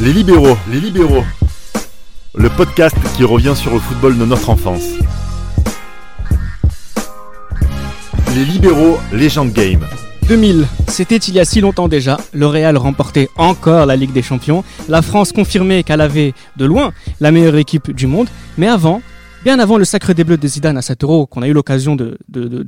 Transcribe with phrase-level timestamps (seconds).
[0.00, 1.24] Les libéraux, les libéraux.
[2.36, 4.84] Le podcast qui revient sur le football de notre enfance.
[8.36, 9.84] Les libéraux, légende game.
[10.28, 12.16] 2000, c'était il y a si longtemps déjà.
[12.32, 14.62] Le Real remportait encore la Ligue des Champions.
[14.88, 18.28] La France confirmait qu'elle avait, de loin, la meilleure équipe du monde.
[18.56, 19.02] Mais avant,
[19.42, 21.96] bien avant le sacre des Bleus de Zidane à 7 euros, qu'on a eu l'occasion
[21.96, 22.16] de,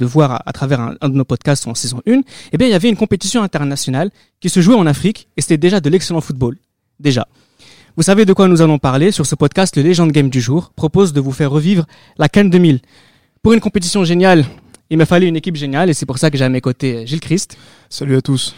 [0.04, 2.88] voir à, travers un, de nos podcasts en saison 1, eh bien, il y avait
[2.88, 4.10] une compétition internationale
[4.40, 6.56] qui se jouait en Afrique et c'était déjà de l'excellent football.
[7.00, 7.26] Déjà.
[7.96, 10.72] Vous savez de quoi nous allons parler sur ce podcast Le Legend Game du jour
[10.76, 11.86] propose de vous faire revivre
[12.18, 12.80] la Cannes 2000.
[13.42, 14.44] Pour une compétition géniale,
[14.90, 17.06] il m'a fallu une équipe géniale et c'est pour ça que j'ai à mes côtés
[17.06, 17.56] Gilles Christ.
[17.88, 18.54] Salut à tous.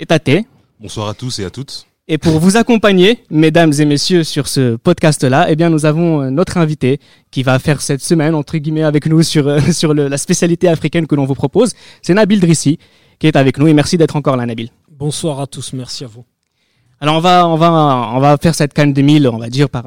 [0.00, 0.46] Et Tate.
[0.80, 1.86] Bonsoir à tous et à toutes.
[2.08, 6.30] Et pour vous accompagner, mesdames et messieurs, sur ce podcast-là, eh bien, nous avons euh,
[6.30, 6.98] notre invité
[7.30, 11.06] qui va faire cette semaine, entre guillemets, avec nous sur, euh, sur la spécialité africaine
[11.06, 11.72] que l'on vous propose.
[12.02, 12.78] C'est Nabil Drissi
[13.20, 14.70] qui est avec nous et merci d'être encore là, Nabil.
[14.90, 16.24] Bonsoir à tous, merci à vous.
[17.02, 19.82] Alors, on va, on va, on va faire cette canne 2000, on va dire, par,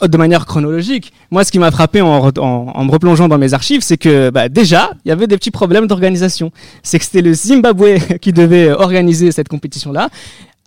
[0.00, 1.12] de manière chronologique.
[1.30, 4.48] Moi, ce qui m'a frappé en, en, me replongeant dans mes archives, c'est que bah,
[4.48, 6.52] déjà, il y avait des petits problèmes d'organisation.
[6.82, 10.08] C'est que c'était le Zimbabwe qui devait organiser cette compétition-là.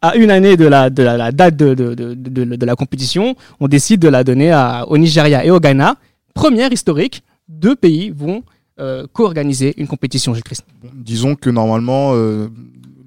[0.03, 4.23] À une année de la, de la, date de, la compétition, on décide de la
[4.23, 5.95] donner à, au Nigeria et au Ghana.
[6.35, 8.43] Première historique, deux pays vont
[8.79, 10.63] euh, co-organiser une compétition, Gilles Christ.
[10.93, 12.49] Disons que normalement, euh,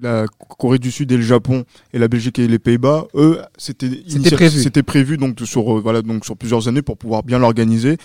[0.02, 0.26] la
[0.58, 3.88] Corée du Sud et le Japon et la Belgique et les Pays-Bas, eux, c'était
[4.30, 4.62] prévu.
[4.62, 7.96] C'était prévu donc sur euh, voilà donc sur plusieurs années pour pouvoir bien l'organiser.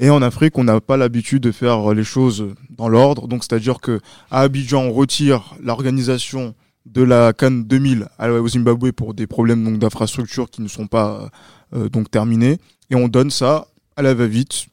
[0.00, 3.26] Et en Afrique, on n'a pas l'habitude de faire les choses dans l'ordre.
[3.26, 4.00] Donc, c'est-à-dire que
[4.30, 6.54] à Abidjan, on retire l'organisation
[6.86, 11.30] de la Cannes 2000 au Zimbabwe pour des problèmes donc d'infrastructures qui ne sont pas
[11.74, 12.58] euh, donc terminés,
[12.90, 14.66] et on donne ça à la va-vite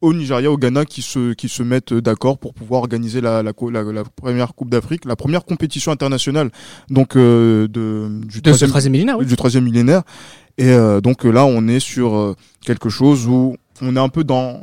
[0.00, 3.52] au Nigeria, au Ghana qui se, qui se mettent d'accord pour pouvoir organiser la, la,
[3.52, 6.50] la, première Coupe d'Afrique, la première compétition internationale
[6.88, 9.18] donc euh, de, du troisième millénaire.
[9.18, 10.02] Du troisième millénaire.
[10.56, 14.24] Et euh, donc là, on est sur euh, quelque chose où on est un peu
[14.24, 14.62] dans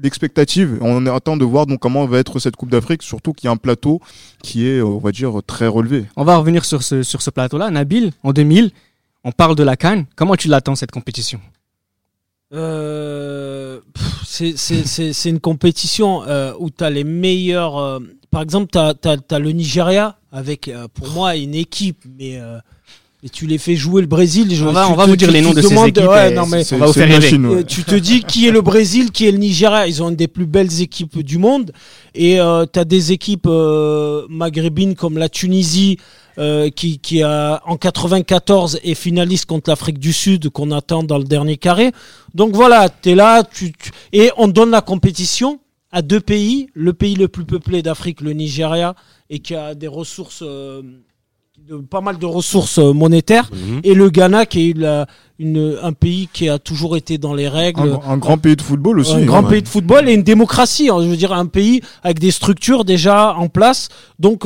[0.00, 0.78] l'expectative.
[0.80, 3.52] On attend de voir donc comment va être cette Coupe d'Afrique, surtout qu'il y a
[3.52, 4.00] un plateau
[4.42, 6.06] qui est, on va dire, très relevé.
[6.16, 7.70] On va revenir sur ce, sur ce plateau-là.
[7.70, 8.70] Nabil, en 2000,
[9.24, 10.06] on parle de la Cannes.
[10.16, 11.40] Comment tu l'attends cette compétition?
[12.52, 13.80] Euh,
[14.24, 17.78] c'est une compétition euh, où tu as les meilleurs.
[17.78, 17.98] Euh,
[18.30, 22.40] par exemple, tu as, le Nigeria avec, euh, pour moi, une équipe, mais.
[23.26, 24.54] Et tu les fais jouer le Brésil.
[24.54, 26.04] Je, on va, on va vous dire les noms de ces équipes.
[26.34, 27.64] non, mais on va vous faire rêver.
[27.66, 29.86] Tu te dis qui est le Brésil, qui est le Nigeria.
[29.86, 31.72] Ils ont une des plus belles équipes du monde.
[32.14, 32.38] Et
[32.72, 33.48] tu as des équipes
[34.28, 35.98] maghrébines comme la Tunisie,
[36.38, 41.16] euh, qui, qui a, en 94 est finaliste contre l'Afrique du Sud qu'on attend dans
[41.16, 41.92] le dernier carré.
[42.34, 43.72] Donc voilà, tu es là tu,
[44.12, 45.60] et on donne la compétition
[45.90, 48.94] à deux pays, le pays le plus peuplé d'Afrique, le Nigeria,
[49.30, 50.82] et qui a des ressources, euh,
[51.66, 53.80] de, pas mal de ressources euh, monétaires, mhm.
[53.82, 55.06] et le Ghana qui est la,
[55.38, 57.98] une, un pays qui a toujours été dans les règles.
[58.06, 59.14] Un, grand pays de football aussi.
[59.14, 60.88] Un grand pays de football et une démocratie.
[60.88, 63.88] Hein, je veux dire, un pays avec des structures déjà en place.
[64.18, 64.44] Donc,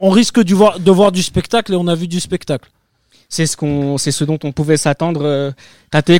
[0.00, 2.70] on risque de voir, de voir du spectacle et on a vu du spectacle.
[3.28, 5.52] C'est ce qu'on, c'est ce dont on pouvait s'attendre, euh,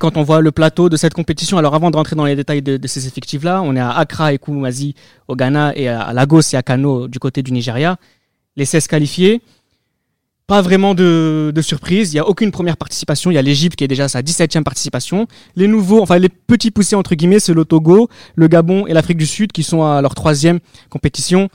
[0.00, 1.58] quand on voit le plateau de cette compétition.
[1.58, 4.38] Alors avant de rentrer dans les détails de, ces effectifs-là, on est à Accra et
[4.38, 4.94] Kumasi
[5.26, 7.96] au Ghana et à Lagos et à Kano du côté du Nigeria.
[8.54, 9.42] Les 16 qualifiés.
[10.50, 12.12] Pas vraiment de, de surprise.
[12.12, 13.30] Il n'y a aucune première participation.
[13.30, 15.28] Il y a l'Égypte qui est déjà à sa 17e participation.
[15.54, 19.16] Les nouveaux, enfin les petits poussés entre guillemets, c'est le Togo, le Gabon et l'Afrique
[19.16, 20.58] du Sud qui sont à leur troisième
[20.88, 21.50] compétition.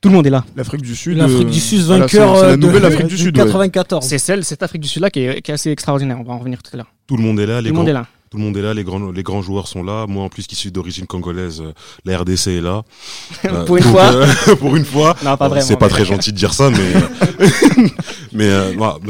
[0.00, 0.46] Tout le monde est là.
[0.56, 1.18] L'Afrique du Sud.
[1.18, 3.36] L'Afrique du Sud, euh, vainqueur la, de, nouvelle Afrique du Sud.
[3.36, 4.02] 94.
[4.02, 6.16] C'est celle, cette Afrique du Sud là qui est, qui est, assez extraordinaire.
[6.18, 6.90] On va en revenir tout à l'heure.
[7.06, 7.60] Tout le monde est là.
[7.60, 8.06] Les tout le monde est là.
[8.32, 10.06] Tout le monde est là, les grands, les grands joueurs sont là.
[10.08, 11.74] Moi, en plus, qui suis d'origine congolaise, euh,
[12.06, 12.82] la RDC est là.
[13.66, 14.10] pour une fois.
[14.10, 14.26] Euh,
[14.58, 15.14] pour une fois.
[15.22, 15.66] Non, pas vraiment.
[15.66, 17.88] C'est pas très gentil de dire ça, mais,
[18.32, 18.48] mais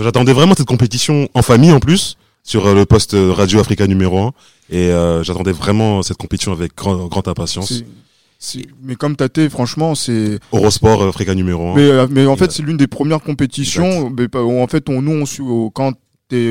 [0.03, 4.33] j'attendais vraiment cette compétition en famille en plus sur le poste Radio Africa numéro 1
[4.71, 4.91] et
[5.23, 7.85] j'attendais vraiment cette compétition avec grande impatience
[8.83, 11.75] mais comme Tate, franchement, c'est Eurosport Africa numéro 1.
[11.75, 15.25] Mais, euh, mais en fait, c'est l'une des premières compétitions où en fait, on, nous,
[15.41, 15.93] on, quand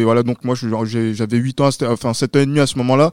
[0.04, 3.12] voilà, donc moi, j'avais 8 ans, enfin 7 ans et demi à ce moment-là.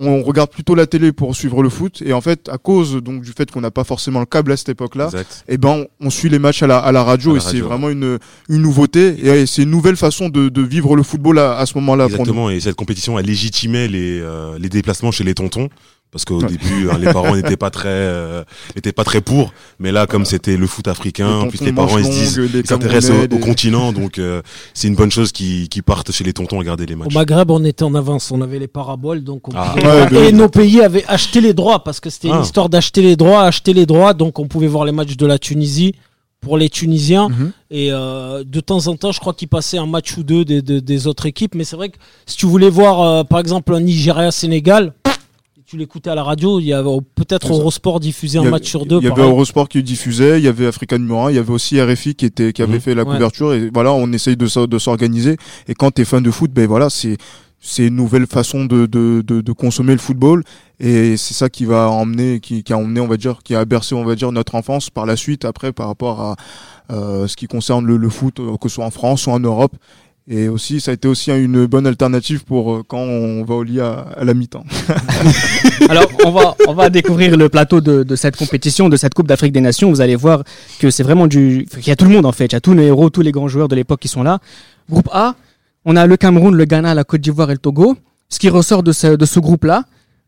[0.00, 2.02] On regarde plutôt la télé pour suivre le foot.
[2.06, 4.56] Et en fait à cause donc du fait qu'on n'a pas forcément le câble à
[4.56, 7.36] cette époque-là, et eh ben on, suit les matchs à la, à la radio.
[7.36, 8.18] Et c'est vraiment une,
[8.48, 9.26] une nouveauté.
[9.26, 12.04] Et c'est une nouvelle façon de, de vivre le football à, à ce moment-là.
[12.06, 12.48] Exactement.
[12.48, 15.68] Et cette compétition a légitimé les, euh, les déplacements chez les tontons
[16.10, 18.44] parce qu'au début hein, les parents n'étaient pas très euh,
[18.74, 22.04] n'étaient pas très pour mais là comme c'était le foot africain puis les parents ils
[22.04, 24.42] se disent ils s'intéressent au, continent donc euh,
[24.74, 27.18] c'est une bonne chose qui qui partent chez les tontons à regarder les matchs au
[27.18, 29.74] Maghreb on était en avance on avait les paraboles donc on ah.
[30.12, 32.42] et nos pays avaient acheté les droits parce que c'était une ah.
[32.42, 35.38] histoire d'acheter les droits acheter les droits donc on pouvait voir les matchs de la
[35.38, 35.94] Tunisie
[36.40, 37.28] pour les Tunisiens.
[37.28, 37.52] Mhm.
[37.70, 40.62] Et euh, de temps en temps, je crois qu'il passait un match ou deux des,
[40.62, 41.54] des, des autres équipes.
[41.54, 44.94] Mais c'est vrai que si tu voulais voir, euh, par exemple, un Nigeria-Sénégal,
[45.68, 47.52] tu l'écoutais à la radio, il y avait peut-être.
[47.52, 48.96] Eurosport diffusé un match sur deux.
[49.00, 49.30] Il y avait pareil.
[49.30, 52.24] Eurosport qui diffusait, il y avait Africa numéro 1, il y avait aussi RFI qui
[52.24, 52.80] était qui avait Mhm.
[52.80, 53.12] fait la Ouais.
[53.14, 54.46] couverture et voilà, on essaye de
[54.78, 55.36] s'organiser
[55.68, 57.18] et quand tu es fan de foot, ben voilà, c'est
[57.60, 60.44] c'est une nouvelle façon de, de, de, de consommer le football
[60.78, 63.64] et c'est ça qui va emmener qui, qui a emmené on va dire qui a
[63.64, 66.36] bercé on va dire notre enfance par la suite après par rapport à
[66.92, 69.40] euh, ce qui concerne le, le foot euh, que ce soit en France ou en
[69.40, 69.72] Europe
[70.30, 73.62] et aussi ça a été aussi une bonne alternative pour euh, quand on va au
[73.62, 74.64] lit à, la mi-temps.
[75.88, 79.26] Alors, on va, on va découvrir le plateau de, de cette compétition, de cette Coupe
[79.26, 79.88] d'Afrique des Nations.
[79.88, 80.42] Vous allez voir
[80.80, 81.66] que c'est vraiment du.
[81.78, 82.46] Il y a tout le monde en fait.
[82.46, 84.38] Il y a tous les héros, tous les grands joueurs de l'époque qui sont là.
[84.90, 85.34] Groupe A,
[85.86, 87.96] on a le Cameroun, le Ghana, la Côte d'Ivoire et le Togo.
[88.28, 89.84] Ce qui ressort de ce, de ce groupe-là,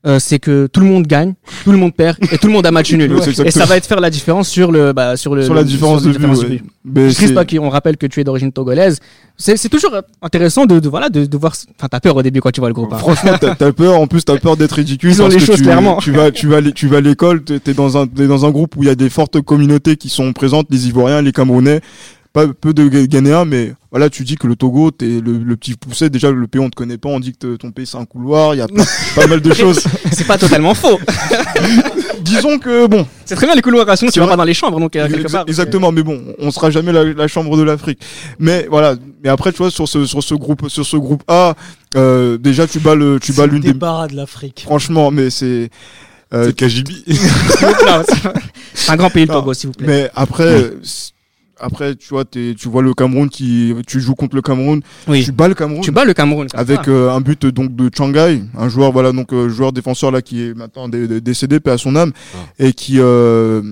[0.07, 2.65] euh, c'est que tout le monde gagne, tout le monde perd et tout le monde
[2.67, 3.13] a match nul.
[3.21, 5.63] Ouais, et ça va être faire la différence sur le, bah, sur le, sur la
[5.65, 6.63] différence sur de différence ouais.
[6.85, 8.99] Mais Chris, on rappelle que tu es d'origine togolaise.
[9.37, 11.53] C'est c'est toujours intéressant de, de voilà de, de voir.
[11.79, 12.93] Enfin, t'as peur au début quand tu vois le groupe.
[12.93, 12.99] hein.
[12.99, 14.01] Franchement, t'as as peur.
[14.01, 15.11] En plus, t'as peur d'être ridicule.
[15.11, 15.97] Ils ont les que choses, tu, clairement.
[15.99, 17.43] Tu vas, tu vas, tu vas à l'école.
[17.43, 19.97] T'es t'es dans un, t'es dans un groupe où il y a des fortes communautés
[19.97, 21.81] qui sont présentes, les Ivoiriens, les Camerounais,
[22.33, 25.75] pas peu de Ghanéens, mais voilà, tu dis que le Togo, t'es le, le petit
[25.75, 26.11] poussé.
[26.11, 27.09] Déjà, le pays on te connaît pas.
[27.09, 28.55] On dit que ton pays c'est un couloir.
[28.55, 28.85] Il y a pas,
[29.17, 29.81] pas mal de choses.
[30.13, 30.99] C'est pas totalement faux.
[32.21, 34.55] Disons que bon, C'est très bien les couloirs, sinon tu C'est vas pas dans les
[34.55, 35.45] chambres, donc euh, quelque Exa- part.
[35.49, 38.01] Exactement, mais bon, on sera jamais la, la chambre de l'Afrique.
[38.39, 38.95] Mais voilà,
[39.25, 41.55] mais après tu vois sur ce sur ce groupe sur ce groupe A,
[41.97, 44.63] euh, déjà tu bats le tu bats l'une des de l'Afrique.
[44.65, 45.71] franchement, mais c'est
[46.33, 46.53] euh,
[48.75, 49.87] C'est un grand pays le Togo, s'il vous plaît.
[49.87, 50.71] mais après
[51.61, 55.25] après tu vois t'es- tu vois le Cameroun qui tu joues contre le Cameroun, Oui.
[55.25, 55.83] tu bats le Cameroun.
[55.83, 56.47] Tu bats le Cameroun.
[56.55, 60.23] avec euh, un but donc de Changai, un joueur voilà donc euh, joueur défenseur là
[60.23, 62.39] qui est maintenant dé- dé- décédé paix à son âme Ah.
[62.59, 63.63] et qui euh,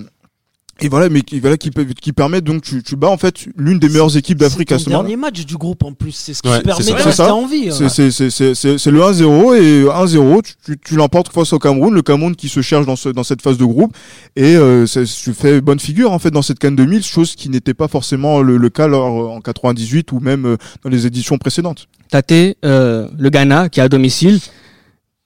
[0.81, 3.79] et voilà mais qui voilà qui, qui permet donc tu, tu bats en fait l'une
[3.79, 5.01] des meilleures équipes d'Afrique C'est à ce moment.
[5.03, 6.11] dernier match du groupe en plus.
[6.11, 7.03] C'est ce qui Ouais, permet c'est de ça.
[7.03, 7.71] rester C'est en vie.
[7.71, 11.51] C'est c'est c'est c'est c'est c'est le 1-0 et 1-0 tu, tu, tu l'emportes face
[11.53, 13.95] au Cameroun, le Cameroun qui se cherche dans ce dans cette phase de groupe
[14.35, 17.49] et euh, c'est- tu fais bonne figure en fait dans cette CAN 2000, chose qui
[17.49, 21.37] n'était pas forcément le, le cas lors en 98 ou même euh, dans les éditions
[21.37, 21.87] précédentes.
[22.09, 22.31] Tate,
[22.65, 24.39] euh, le Ghana qui est à domicile,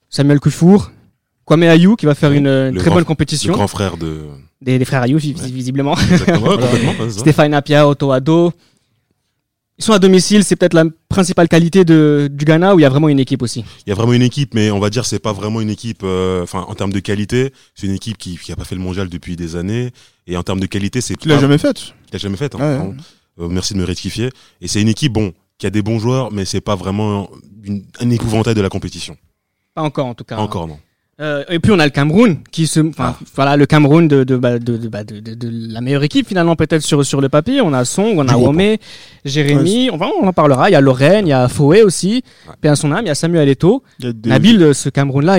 [0.09, 0.91] Samuel Koufour,
[1.45, 3.53] Kwame Ayou qui va faire une, euh, Le très grand- bonne Le compétition.
[3.53, 4.21] grand frère de.
[4.61, 5.93] Des, des frères Ayou, visiblement.
[6.07, 7.19] Ouais, c'est ça.
[7.19, 8.53] Stéphane Apia, Otto Addo.
[9.79, 12.85] Ils sont à domicile, c'est peut-être la principale qualité de, du Ghana où il y
[12.85, 13.65] a vraiment une équipe aussi?
[13.85, 16.01] Il y a vraiment une équipe, mais on va dire c'est pas vraiment une équipe.
[16.03, 18.81] euh, Enfin, en termes de qualité, c'est une équipe qui qui a pas fait le
[18.81, 19.89] mondial depuis des années.
[20.27, 22.53] Et en termes de qualité, c'est Tu l'as pas- jamais fait qui a jamais fait.
[22.55, 22.93] hein, Ouais.
[23.41, 24.29] Euh, merci de me rectifier.
[24.61, 27.29] Et c'est une équipe bon qui a des bons joueurs, mais c'est pas vraiment
[27.63, 29.17] une, un épouvantail de la compétition.
[29.73, 30.37] Pas encore en tout cas.
[30.37, 30.77] Encore non.
[31.21, 33.25] Euh, et puis on a le Cameroun qui se, enfin Ah.
[33.35, 36.27] voilà le Cameroun de de, bah, de, de, bah, de, de- de la meilleure équipe
[36.27, 37.61] finalement peut-être sur sur le papier.
[37.61, 38.79] On a Song, on a Womé,
[39.23, 40.69] Jérémy, on, va, on en parlera.
[40.69, 42.23] Il y a Lorraine, il y a Foué aussi,
[42.63, 42.69] Ouais.
[42.69, 43.47] à son âme, il y a Samuel
[43.99, 45.37] des- Nabil, euh, ce Cameroun là,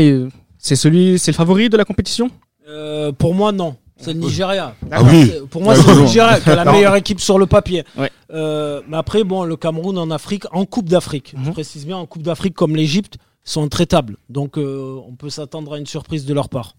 [0.59, 2.31] c'est celui, c'est le favori de la compétition?
[2.69, 3.77] Euh, pour moi, non.
[3.97, 4.75] C'est le Nigeria.
[4.91, 5.27] Ah oui.
[5.33, 6.03] C'est- Pour moi, c'est le.
[6.03, 7.85] Nigeria qui a la meilleure équipe sur le papier.
[7.97, 8.11] Ouais.
[8.33, 11.53] Euh, mais après, bon, le Cameroun en Afrique, en Coupe d'Afrique, je Mhm.
[11.53, 14.17] précise bien, en Coupe d'Afrique comme l'Égypte, sont intraitables.
[14.29, 16.77] Donc, euh, on peut s'attendre à une surprise de leur part.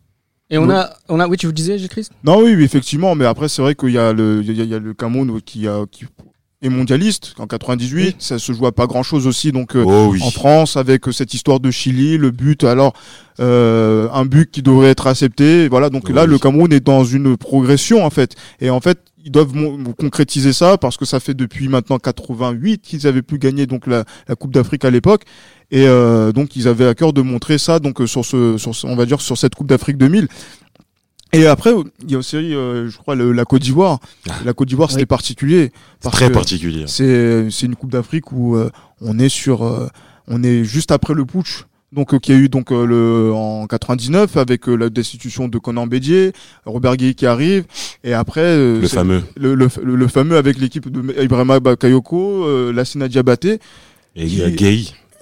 [0.49, 0.73] Et on Oui.
[0.73, 3.49] a, on a, oui, tu vous disais, j'ai Christ Non, oui, oui, effectivement, mais après,
[3.49, 5.67] c'est vrai qu'il y a le, il y a, il y a le Cameroun qui,
[5.67, 6.05] a, qui
[6.61, 7.33] est mondialiste.
[7.39, 10.21] En 98, ça se joue à pas grand chose aussi, donc, euh, Oh oui.
[10.23, 12.93] en France, avec euh, cette histoire de Chili, le but, alors,
[13.39, 15.67] euh, un but qui devrait être accepté.
[15.67, 16.29] Voilà, donc là, Oui.
[16.29, 18.35] le Cameroun est dans une progression, en fait.
[18.61, 19.53] Et en fait, ils doivent
[19.99, 24.05] concrétiser ça parce que ça fait depuis maintenant 88 qu'ils avaient pu gagner donc la,
[24.27, 25.23] la Coupe d'Afrique à l'époque.
[25.71, 28.75] Et euh, donc, ils avaient à cœur de montrer ça, donc, euh, sur ce, sur
[28.75, 30.27] ce- on va dire, sur cette Coupe d'Afrique 2000.
[31.33, 31.71] Et après,
[32.03, 33.99] il y a aussi, euh, je crois, le- la Côte d'Ivoire.
[34.29, 34.33] Ah.
[34.45, 35.05] La Côte d'Ivoire, c'était Oui.
[35.07, 35.71] particulier.
[36.01, 36.85] Parce très que particulier.
[36.87, 38.69] C'est c'est une Coupe d'Afrique où euh,
[39.01, 39.87] on est sur, euh,
[40.27, 41.65] on est juste après le putsch.
[41.91, 45.57] Donc, euh, qui a eu donc euh, le en 99 avec euh, la destitution de
[45.59, 46.33] Conan Bédier,
[46.65, 47.65] Robert Gueye qui arrive,
[48.03, 49.23] et après euh, Le fameux.
[49.37, 53.59] le, le, le- le fameux avec l'équipe de Ibrahima Bakayoko, euh, Lassina Diabaté,
[54.15, 54.73] Et il y a qui- Gay.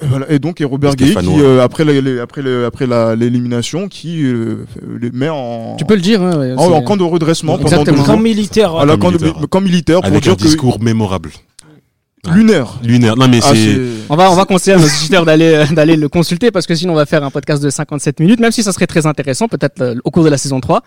[0.01, 2.87] et voilà, et donc et Robert Gueye qui euh, après la- les- après le- après
[2.87, 4.65] la- l'élimination qui euh,
[4.99, 6.21] les met en Tu peux le dire.
[6.23, 7.97] ouais, ouais, en, en camp de redressement pendant Exactement.
[8.01, 8.75] deux Camp militaire.
[8.77, 9.35] À la Camp militaire.
[9.49, 11.29] camp militaire pour Avec dire un que discours mémorable.
[12.31, 12.79] Lunaire.
[12.83, 13.15] Lunaire.
[13.15, 13.79] Non mais Ah, c'est.
[14.09, 16.75] On va, on va conseiller à nos auditeurs d'aller, euh, d'aller le consulter parce que
[16.75, 19.47] sinon on va faire un podcast de 57 minutes, même si ça serait très intéressant,
[19.47, 20.81] peut-être euh, au cours de la saison 3.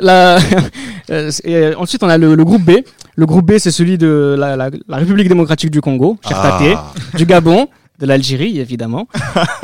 [0.00, 0.38] La...
[1.10, 2.70] euh, et, ensuite, on a le, le groupe B.
[3.14, 6.92] Le groupe B, c'est celui de la, la, la République démocratique du Congo, Ah.
[7.16, 7.68] du Gabon,
[8.00, 9.06] de l'Algérie, évidemment,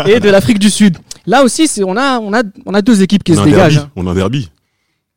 [0.07, 0.99] et de l'Afrique du Sud.
[1.27, 3.43] Là aussi, c'est, on a, on a, on a deux équipes qui On se a
[3.45, 3.75] un dégagent.
[3.77, 3.91] derby.
[3.97, 4.51] On a un derby.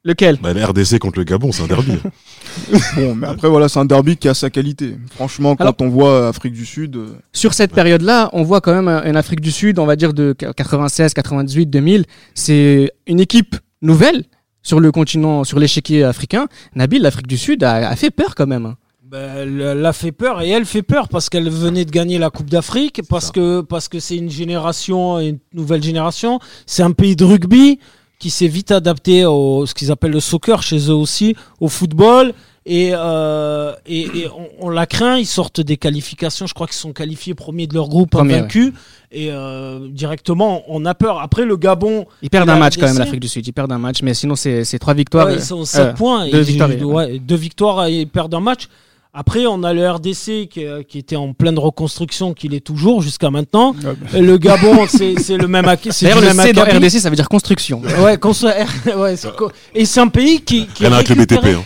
[0.03, 0.39] Lequel?
[0.41, 1.93] Bah, le RDC contre le Gabon, c'est un derby.
[2.95, 4.97] Bon, mais après voilà, c'est un derby qui a sa qualité.
[5.15, 8.73] Franchement, quand Alors- on voit Afrique du Sud, euh, Sur cette période-là, on voit quand
[8.73, 12.05] même un- une Afrique du Sud, on va dire de 96, 98, 2000.
[12.33, 14.23] C'est une équipe nouvelle
[14.63, 16.47] sur le continent, sur l'échiquier africain.
[16.75, 18.65] Nabil, l'Afrique du Sud a, a fait peur quand même.
[18.65, 18.75] hein.
[19.05, 22.17] Ben, elle elle a fait peur et elle fait peur parce qu'elle venait de gagner
[22.17, 23.31] la Coupe d'Afrique, parce ça.
[23.33, 26.39] que parce que c'est une génération, une nouvelle génération.
[26.65, 27.79] C'est un pays de rugby
[28.21, 32.33] qui s'est vite adapté au ce qu'ils appellent le soccer chez eux aussi, au football.
[32.67, 36.75] Et, euh, et, et on, on la craint, ils sortent des qualifications, je crois qu'ils
[36.75, 38.73] sont qualifiés premiers de leur groupe, invaincus.
[39.11, 41.19] Et euh, directement, on a peur.
[41.19, 43.47] Après, le Gabon, Ils perdent un match quand même, l'Afrique du Sud.
[43.47, 45.25] Ils perdent un match, mais sinon c'est trois victoires.
[45.25, 46.29] Ouais, ils sont 7 euh, points.
[46.29, 47.05] deux et victoires, ils- ouais.
[47.13, 48.67] ouais, deux victoires et ils perdent un match.
[49.13, 53.01] Après, on a le RDC qui, euh, qui était en pleine reconstruction, qu'il est toujours
[53.01, 53.75] jusqu'à maintenant.
[53.85, 55.89] Ah Et le Gabon, c'est c'est le même acquis.
[55.91, 56.63] c'est D'ailleurs, le même C dans.
[56.63, 57.81] RDC, ça veut dire construction.
[58.01, 58.55] Ouais, soit-
[58.95, 61.45] ouais, c'est co- et c'est un pays qui, qui Rien avec le BTP.
[61.45, 61.63] Hein.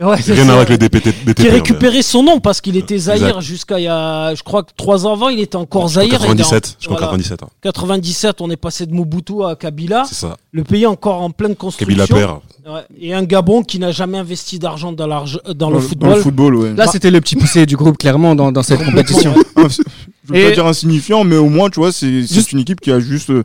[0.00, 1.34] Ouais, Rien à voir avec le DPT, BTP.
[1.42, 3.40] qui a récupéré son nom parce qu'il était Zaïre Exact.
[3.42, 6.76] jusqu'à il y a, je crois que trois ans avant, il était encore dans- 97,
[6.80, 7.06] je crois voilà.
[7.12, 7.42] 97.
[7.42, 7.48] hein.
[7.60, 10.04] 97, on est passé de Mobutu à Kabila.
[10.08, 10.38] C'est ça.
[10.52, 11.86] Le pays est encore en pleine construction.
[12.06, 12.40] Kabila père.
[12.66, 12.80] Ouais.
[12.98, 16.08] Et un Gabon qui n'a jamais investi d'argent dans, l'arge- dans le football.
[16.10, 16.74] Dans le football, ouais.
[16.74, 19.34] Là, c'était le petit poussé du groupe, clairement, dans, dans cette compétition.
[19.56, 22.60] Ah, je veux Et- pas dire insignifiant, mais au moins, tu vois, c'est Juste- une
[22.60, 23.42] équipe qui a juste, euh,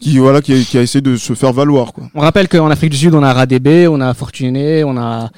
[0.00, 2.04] qui voilà, qui a, qui a essayé de se faire valoir, quoi.
[2.14, 5.30] On rappelle qu'en Afrique du Sud, on a Radébé, on a Fortuné, on a,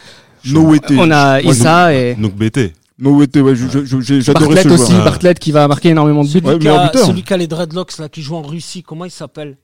[0.54, 0.92] Nowete.
[0.98, 2.72] on a Issa et Donc BT.
[2.98, 4.92] Nowete, ouais, j'adorais Bartlett ce aussi.
[4.94, 6.32] Bartlett qui va marquer énormément de buts.
[6.42, 7.06] Celui, Ouais, qui a, buteur.
[7.06, 9.56] celui qui a les dreadlocks là, qui joue en Russie, comment il s'appelle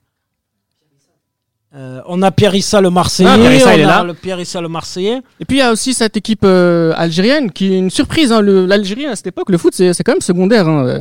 [1.75, 4.05] Euh, On a Pierre Issa le Marseillais, Ah, Pierre Issa, on il est a là.
[4.05, 5.23] le Pierre Issa le Marseillais.
[5.41, 8.31] Et puis il y a aussi cette équipe euh, algérienne qui est une surprise.
[8.33, 10.69] Hein, L'Algérie à cette époque, le foot c'est c'est quand même secondaire.
[10.69, 11.01] Hein.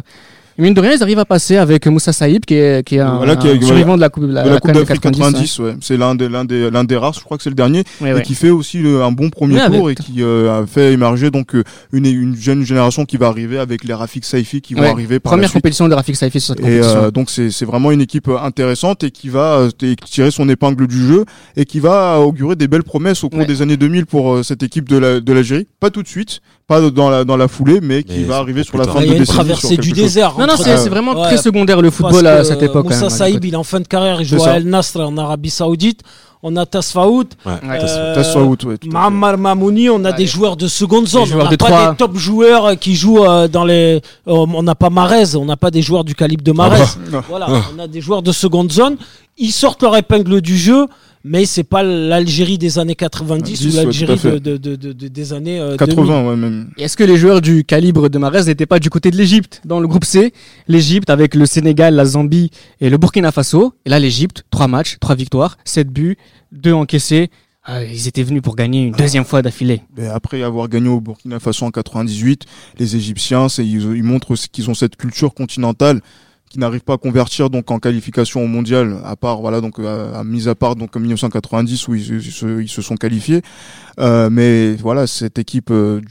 [0.58, 2.96] Euh, et Mine de rien, ils arrivent à passer avec Moussa Saïb qui est, qui
[2.96, 5.60] est un, Voilà, qui est- un survivant de la Coupe, de la Coupe d'Afrique 90,
[5.60, 5.76] ouais.
[5.82, 8.10] C'est l'un des, l'un des, l'un des rares, je crois que c'est le dernier, Ouais,
[8.10, 8.22] et ouais.
[8.22, 11.32] qui fait aussi le- un bon premier tour avec- et qui euh, a fait émerger
[11.32, 14.84] donc euh, une, une jeune génération qui va arriver avec les Rafik Saifi qui vont
[14.84, 15.62] arriver par la Première suite.
[15.62, 17.04] compétition de Rafik Saifi sur cette Et compétition.
[17.04, 19.70] euh, donc c'est c'est vraiment une équipe euh, intéressante et qui va euh,
[20.06, 23.46] tirer son épingle du jeu et qui va augurer des belles promesses au cours Ouais.
[23.46, 25.68] des années 2000 pour euh, cette équipe de la- de l'Algérie.
[25.80, 28.64] Pas tout de suite, pas dans la dans la foulée, mais qui Mais va arriver
[28.64, 29.38] sur la fin il y de a une décennie.
[29.38, 30.34] traversée du désert.
[30.42, 31.28] Non, non, c'est euh, vraiment ouais.
[31.28, 32.86] très secondaire le football à cette époque.
[32.86, 35.18] Moussa même, Saïb, il est en fin de carrière, il joue à El Nasr en
[35.18, 36.02] Arabie Saoudite.
[36.44, 37.52] On a Tasfaout, Ouais.
[37.62, 37.80] Ouais.
[37.84, 38.76] euh, Tasfaout, ouais.
[38.86, 41.28] Mahammar Mamouni, on a des joueurs de seconde zone.
[41.34, 44.02] on de n'a pas des top joueurs euh, qui jouent euh, dans les.
[44.28, 46.82] euh, on n'a pas Marez, on n'a pas des joueurs du calibre de Marez.
[47.12, 47.22] Non.
[47.30, 48.98] Voilà, on a des joueurs de seconde zone.
[49.38, 50.88] Ils sortent leur épingle du jeu,
[51.24, 54.40] mais c'est pas l'Algérie des années 90 10, ou l'Algérie fait.
[54.40, 55.96] de, de- de- de- des années euh, 2000.
[55.96, 56.72] 80, ouais, même.
[56.78, 59.80] Est-ce que les joueurs du calibre de Marez n'étaient pas du côté de l'Égypte dans
[59.80, 60.34] le groupe C?
[60.68, 62.50] L'Égypte avec le Sénégal, la Zambie
[62.80, 63.74] et le Burkina Faso.
[63.86, 66.18] Et là, l'Égypte, trois matchs, trois victoires, sept buts,
[66.52, 67.30] deux encaissés.
[67.64, 69.82] Ah, ils étaient venus pour gagner une deuxième fois d'affilée.
[70.12, 72.46] Après avoir gagné au Burkina Faso en 98,
[72.80, 76.02] les Égyptiens, ils, ils montrent qu'ils ont cette culture continentale
[76.52, 80.20] qui n'arrive pas à convertir donc en qualification au mondial, à part voilà donc à,
[80.20, 82.96] à- mis à part donc en 1990 où ils, se- ils se, ils se sont
[82.98, 83.42] qualifiés.
[84.00, 86.02] Euh, mais voilà, cette équipe euh,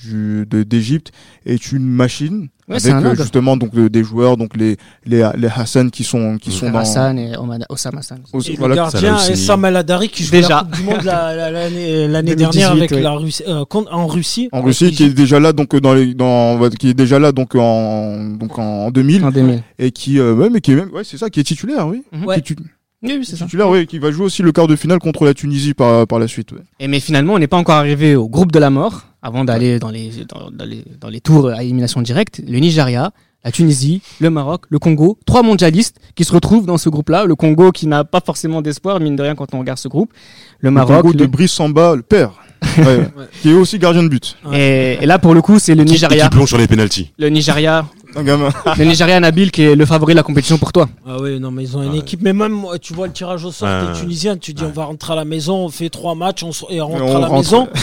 [0.47, 1.12] d'Égypte
[1.44, 4.76] est une machine Ouais, c'est avec un euh, justement donc de- des joueurs donc les
[5.04, 7.32] les les Hassan qui sont qui sont dans Hassan et
[7.68, 8.20] Osama Hassan.
[8.46, 9.36] Et voilà, le gardien est.
[9.36, 10.48] Sam El Hadari qui joue Déjà.
[10.48, 13.00] la Coupe du Monde la- la- l'année l'année 2018, dernière avec ouais.
[13.02, 14.48] la Russie, euh, contre- en Russie.
[14.52, 17.54] en Russie qui est déjà là donc dans les dans qui est déjà là donc
[17.56, 19.62] en donc en 2000 En 2000.
[19.78, 22.02] et qui euh, ouais mais qui est même ouais c'est ça qui est titulaire oui
[22.24, 22.34] Ouais.
[22.36, 22.56] Qui est tu-
[23.02, 23.46] Oui, oui, c'est ça.
[23.46, 26.18] titulaire oui qui va jouer aussi le quart de finale contre la Tunisie par par
[26.18, 26.58] la suite ouais.
[26.78, 29.78] Et mais finalement, on n'est pas encore arrivé au groupe de la mort avant d'aller
[29.78, 32.40] dans les, dans, dans les, dans les tours à élimination directe.
[32.46, 33.12] Le Nigeria,
[33.44, 37.24] la Tunisie, le Maroc, le Congo, trois mondialistes qui se retrouvent dans ce groupe-là.
[37.24, 40.12] Le Congo qui n'a pas forcément d'espoir, mine de rien, quand on regarde ce groupe.
[40.60, 41.02] Le Le Maroc.
[41.02, 42.32] Congo de le- Brice Samba le père
[42.78, 43.08] ouais, ouais.
[43.40, 45.90] qui est aussi gardien de but Et, et là, pour le coup, c'est le Qui,
[45.90, 46.24] et Nigeria.
[46.24, 47.12] qui plonge sur les pénalties.
[47.18, 47.86] Le Nigeria,
[48.16, 50.88] un gamin le Nigeria Nabil qui est le favori de la compétition pour toi.
[51.06, 51.98] Ah oui, non, mais ils ont une Ouais.
[52.00, 52.20] équipe.
[52.22, 53.92] Mais même, moi, tu vois le tirage au sort Ouais.
[53.94, 56.50] des Tunisiens, tu dis on va rentrer à la maison, on fait trois matchs on,
[56.68, 57.42] et on rentre on à la rentre.
[57.44, 57.68] maison.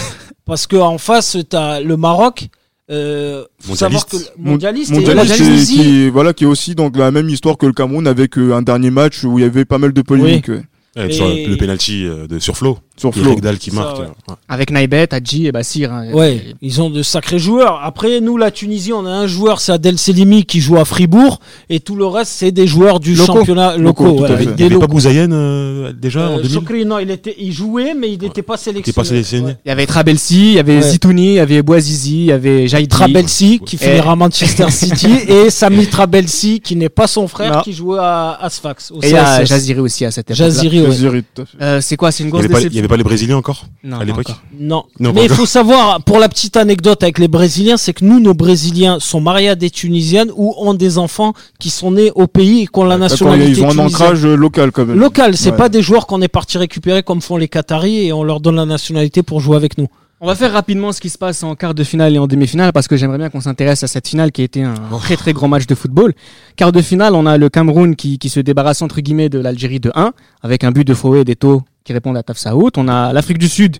[0.48, 2.48] Parce qu'en face, tu as le Maroc.
[2.90, 4.38] Euh, faut savoir que Mondialiste.
[4.38, 7.66] le- mondialiste, et mondialiste la qui voilà qui est aussi donc la même histoire que
[7.66, 10.48] le Cameroun avec euh, un dernier match où il y avait pas mal de polémiques
[10.48, 12.80] Ouais, Et- sur le penalty euh, de sur Flo.
[12.98, 14.00] Sur Flo qui Ça, marque.
[14.00, 14.06] ouais.
[14.06, 14.36] euh, ouais.
[14.50, 15.94] Avec Naibet, Hadji et Bassir.
[15.94, 16.12] hein.
[16.14, 17.80] Ouais, ils ont de sacrés joueurs.
[17.84, 21.40] Après, nous, la Tunisie, on a un joueur, c'est Adel Selimi qui joue à Fribourg,
[21.70, 23.34] et tout le reste, c'est des joueurs du Locaux.
[23.38, 24.18] championnat Locaux, locaux.
[24.18, 24.34] tout à ouais, fait.
[24.34, 25.08] avec Il des n'y avait pas locaux.
[25.08, 28.58] Euh, déjà en Euh, 2000 Chokri, non, il était, il jouait, mais il n'était pas
[28.58, 28.94] sélectionné.
[28.96, 29.46] pas sélectionné.
[29.46, 29.58] Ouais.
[29.66, 30.82] Il y avait Trabelsi, il y avait Ouais.
[30.82, 32.88] Zitouni, il y avait Bouazizi, il y avait Jaïdi.
[32.88, 37.62] Trabelsi qui finira à Manchester City et Sami Trabelsi qui n'est pas son frère Non.
[37.62, 39.48] qui jouait à, à Sfax au Et il y a CSS.
[39.50, 40.38] Jaziri aussi à cette époque.
[40.38, 40.86] Jaziri, ouais.
[40.88, 41.58] Jaziri, tout à fait.
[41.62, 43.38] Euh, c'est quoi C'est une Il grosse avait, pas- il y déception pas les Brésiliens
[43.38, 44.28] encore Non, à l'époque.
[44.60, 44.84] Non.
[45.00, 48.20] Non, Mais il faut savoir, pour la petite anecdote avec les Brésiliens, c'est que nous,
[48.20, 52.28] nos Brésiliens sont mariés à des Tunisiennes ou ont des enfants qui sont nés au
[52.28, 54.98] pays et qui ont la nationalité ils ont un ancrage local quand même.
[55.00, 55.58] Local, c'est Ouais.
[55.58, 58.56] pas des joueurs qu'on est parti récupérer comme font les Qataris et on leur donne
[58.56, 59.88] la nationalité pour jouer avec nous.
[60.20, 62.74] On va faire rapidement ce qui se passe en quart de finale et en demi-finale
[62.74, 65.32] parce que j'aimerais bien qu'on s'intéresse à cette finale qui a été un très très
[65.32, 66.16] grand match de football.
[66.56, 69.80] Quart de finale, on a le Cameroun qui, qui se débarrasse entre guillemets de l'Algérie
[69.80, 72.72] de 1 avec un but de Fouet et d'Eto qui répondent à Tafsaout.
[72.76, 73.78] On a l'Afrique du Sud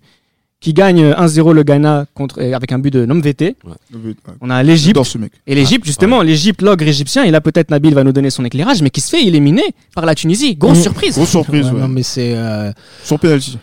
[0.60, 3.42] qui gagne 1-0 le Ghana contre, euh, avec un but de Nomvete.
[3.64, 3.74] Ouais.
[4.42, 5.00] On a l'Égypte
[5.46, 8.82] et l'Égypte justement, l'Égypte l'ogre égyptien et là peut-être Nabil va nous donner son éclairage
[8.82, 9.62] mais qui se fait éliminer
[9.94, 10.56] par la Tunisie.
[10.56, 10.82] Grosse Mm.
[10.82, 11.16] surprise.
[11.16, 11.82] Grosse surprise, Ouais, ouais.
[11.82, 12.72] Non mais c'est euh,
[13.04, 13.60] Sur penalty.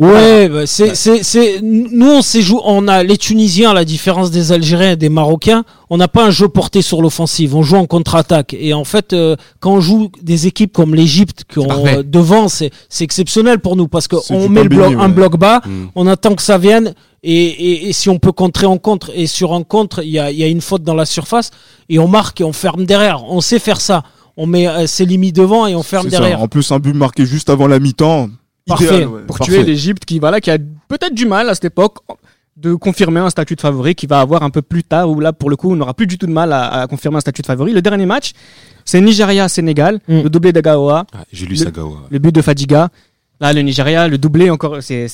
[0.00, 3.84] Ouais, bah, c'est, c'est, c'est, nous on sait jouer, on a les Tunisiens, à la
[3.84, 7.62] différence des Algériens et des Marocains, on n'a pas un jeu porté sur l'offensive, on
[7.62, 8.56] joue en contre-attaque.
[8.58, 12.48] Et en fait, euh, quand on joue des équipes comme l'Égypte, qui ont euh, devant,
[12.48, 15.88] c'est, c'est exceptionnel pour nous parce qu'on du met le bloc, un bloc bas, Mm.
[15.94, 16.94] on attend que ça vienne.
[17.22, 20.18] Et, et, et si on peut contrer en contre, et sur un contre, il y
[20.18, 21.50] a, il y a une faute dans la surface,
[21.90, 23.24] et on marque et on ferme derrière.
[23.28, 24.02] On sait faire ça.
[24.38, 26.18] On met euh, ses limites devant et on ferme ça.
[26.20, 26.40] derrière.
[26.40, 28.30] En plus, un but marqué juste avant la mi-temps.
[28.70, 28.84] Parfait.
[28.86, 29.20] idéal, ouais.
[29.26, 29.52] pour Parfait.
[29.54, 30.58] tuer l'Égypte qui voilà qui a
[30.88, 31.98] peut-être du mal à cette époque
[32.56, 35.32] de confirmer un statut de favori qui va avoir un peu plus tard où là
[35.32, 37.42] pour le coup on n'aura plus du tout de mal à, à confirmer un statut
[37.42, 37.72] de favori.
[37.72, 38.32] Le dernier match
[38.84, 40.22] c'est Nigeria Sénégal, Mm.
[40.22, 41.70] le doublé d'Agaoa, Ah, J'ai lu Le-
[42.10, 42.88] le but de Fadiga.
[43.40, 45.06] Là le Nigeria, le doublé encore c'est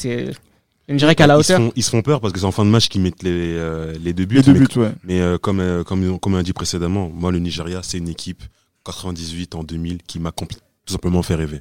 [0.89, 1.67] Nigeria qui à la Ils se, hauteur.
[1.67, 3.31] font, ils se font peur parce que c'est en fin de match qu'ils mettent les,
[3.33, 4.37] euh, les deux buts.
[4.37, 4.93] Les deux mais buts, ouais.
[5.05, 8.09] mais, euh, comme, euh, comme, comme on a dit précédemment, moi, le Nigeria, c'est une
[8.09, 8.43] équipe
[8.85, 10.47] 98 en 2000 qui m'a tout
[10.87, 11.61] simplement fait rêver.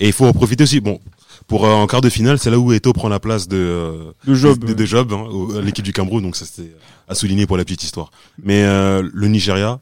[0.00, 0.80] Et il faut en profiter aussi.
[0.80, 0.98] Bon,
[1.46, 4.12] pour euh, en quart de finale, c'est là où Eto prend la place de, euh,
[4.26, 4.64] De Job.
[4.64, 5.26] de, de Job, hein,
[5.62, 6.22] l'équipe du Cameroun.
[6.22, 6.72] Donc ça, c'était
[7.08, 8.10] à souligner pour la petite histoire.
[8.42, 9.80] Mais euh, le Nigeria,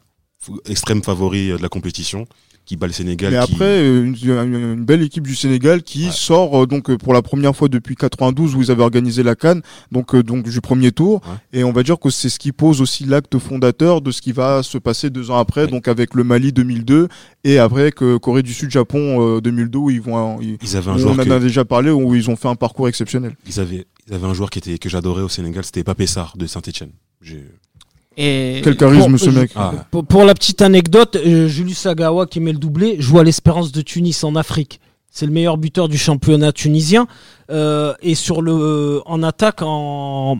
[0.66, 2.26] extrême favori de la compétition,
[2.66, 3.32] qui bat le Sénégal.
[3.32, 6.12] Mais qui- après, euh, une, une- belle équipe du Sénégal qui Ouais.
[6.12, 9.34] sort euh, donc euh, pour la première fois depuis 92 où ils avaient organisé la
[9.34, 9.60] Cannes,
[9.92, 11.20] donc euh, donc du premier tour.
[11.52, 11.60] Ouais.
[11.60, 14.32] Et on va dire que c'est ce qui pose aussi l'acte fondateur de ce qui
[14.32, 15.70] va se passer deux ans après, Ouais.
[15.70, 17.08] donc avec le Mali 2002
[17.44, 20.90] et après que Corée du Sud Japon euh, 2002 où ils vont, ils- ils avaient
[20.90, 23.36] un on joueur en que- a déjà parlé où ils ont fait un parcours exceptionnel.
[23.46, 26.34] ils avaient, ils avaient un joueur qui était que j'adorais au Sénégal, c'était Papé Sarr
[26.36, 26.90] de Saint-Etienne.
[28.16, 29.50] Et Quel charisme Bon, ce je- mec.
[29.56, 33.24] Ah, Pour, pour la petite anecdote, euh, Julius Sagawa qui met le doublé joue à
[33.24, 34.80] l'Espérance de Tunis en Afrique.
[35.10, 37.06] C'est le meilleur buteur du championnat tunisien.
[37.50, 40.38] Euh, et sur le, en attaque, en,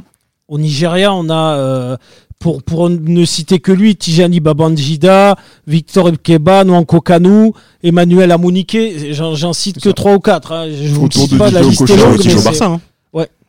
[0.48, 1.96] au Nigeria, on a, euh,
[2.40, 9.12] pour, pour ne citer que lui, Tijani Babangida, Victor Keba, Nwanko Kanu, Emmanuel Amounike.
[9.12, 10.52] J'en cite que trois ou quatre.
[10.52, 10.66] hein.
[10.70, 12.20] Je vous Autour cite pas, la liste est longue.
[12.24, 12.80] mais Barça, hein.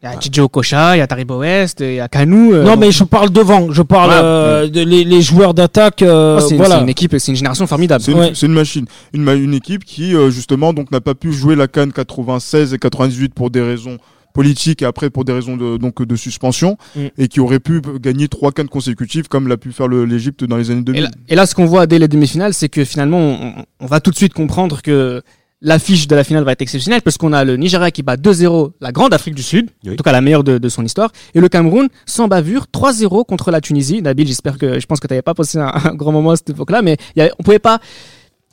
[0.04, 2.54] Il y a Tidjo Okocha, il y a Taribo West, il y a Kanou.
[2.54, 3.72] euh, Non, donc- mais je parle devant.
[3.72, 4.24] Je parle Voilà.
[4.24, 6.02] euh, de les, les joueurs d'attaque.
[6.04, 6.76] euh, Oh, c'est une- voilà.
[6.76, 8.04] c'est une équipe, c'est une génération formidable.
[8.04, 8.32] C'est une, Ouais.
[8.36, 11.68] c'est une machine, une, une équipe qui euh, justement donc n'a pas pu jouer la
[11.68, 13.98] Cannes 96 et 98 pour des raisons
[14.34, 17.06] politiques et après pour des raisons de donc de suspension Mm.
[17.18, 20.58] et qui aurait pu gagner trois Cannes consécutives comme l'a pu faire le- l'Égypte dans
[20.58, 21.04] les années Et 2000.
[21.04, 24.02] là, et là, ce qu'on voit dès les demi-finales, c'est que finalement, on, on va
[24.02, 25.22] tout de suite comprendre que
[25.66, 28.72] l'affiche de la finale va être exceptionnelle parce qu'on a le Nigeria qui bat 2-0
[28.80, 29.92] la grande Afrique du Sud, Oui.
[29.94, 33.26] en tout cas la meilleure de, de son histoire, et le Cameroun sans bavure 3-0
[33.26, 34.02] contre la Tunisie.
[34.02, 36.36] Nabil, j'espère que je pense que tu n'avais pas passé un, un grand moment à
[36.38, 37.80] cette époque-là, mais il y avait- on pouvait pas,